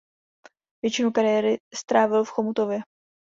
Většinu 0.83 1.11
kariéry 1.11 1.57
strávil 1.75 2.23
v 2.23 2.29
Chomutově. 2.29 2.79